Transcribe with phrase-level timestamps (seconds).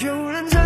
[0.00, 0.57] 有人在。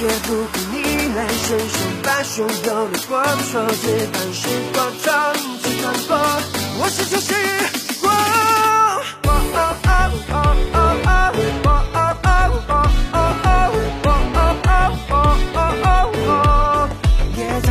[0.00, 0.80] 绝不会逆
[1.14, 2.50] 来顺受把所有
[2.88, 4.16] 的过错推翻
[5.60, 5.68] 不
[6.08, 6.16] 过
[6.80, 7.34] 我是说试
[8.00, 10.40] 过喔噢噢喔
[15.52, 16.88] 噢噢
[17.36, 17.68] 别再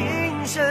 [0.00, 0.64] 情深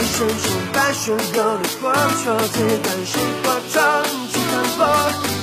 [0.00, 4.02] 一身熊白熊腰的光，穿最感受火撞，
[4.32, 4.88] 去看风。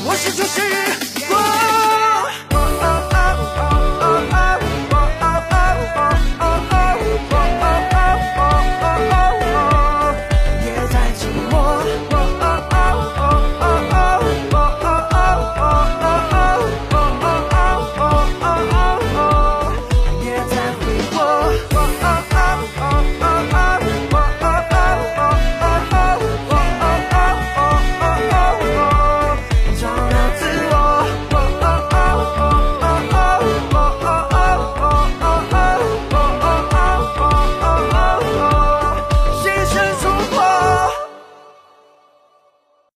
[0.03, 0.86] 我是骑士。